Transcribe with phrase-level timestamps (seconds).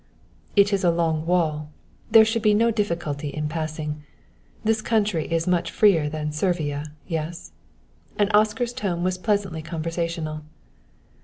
[0.55, 1.69] "It is a long wall;
[2.09, 4.01] there should be no difficulty in passing.
[4.63, 7.51] This country is much freer than Servia yes?"
[8.17, 10.41] and Oscar's tone was pleasantly conversational.